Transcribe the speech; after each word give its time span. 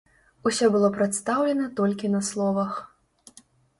Усё 0.49 0.69
было 0.75 0.87
прадастаўлена 0.95 1.69
толькі 1.81 2.13
на 2.17 2.21
словах. 2.31 2.81